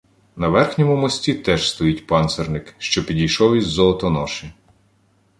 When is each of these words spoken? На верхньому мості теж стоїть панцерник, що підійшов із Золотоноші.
На 0.35 0.47
верхньому 0.47 0.95
мості 0.95 1.33
теж 1.33 1.69
стоїть 1.71 2.07
панцерник, 2.07 2.75
що 2.77 3.05
підійшов 3.05 3.55
із 3.55 3.65
Золотоноші. 3.67 4.53